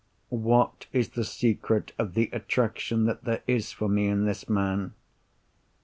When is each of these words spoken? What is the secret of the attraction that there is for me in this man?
What 0.33 0.87
is 0.93 1.09
the 1.09 1.23
secret 1.23 1.91
of 1.99 2.15
the 2.15 2.31
attraction 2.33 3.05
that 3.05 3.23
there 3.23 3.43
is 3.45 3.71
for 3.71 3.87
me 3.87 4.07
in 4.07 4.25
this 4.25 4.49
man? 4.49 4.95